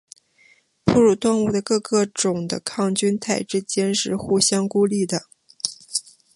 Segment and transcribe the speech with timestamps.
[0.83, 5.27] 哺乳动物的各个种的抗菌肽之间是互相孤立的。